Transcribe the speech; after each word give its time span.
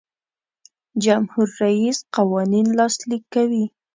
جمهور 1.03 1.47
رئیس 1.63 1.97
قوانین 2.15 2.67
لاسلیک 2.77 3.23
کوي. 3.33 3.65